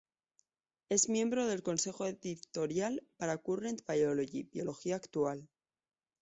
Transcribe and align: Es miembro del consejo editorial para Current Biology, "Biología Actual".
Es 0.89 1.09
miembro 1.09 1.45
del 1.45 1.61
consejo 1.61 2.07
editorial 2.07 3.03
para 3.17 3.37
Current 3.37 3.81
Biology, 3.87 4.49
"Biología 4.51 4.95
Actual". 4.95 5.47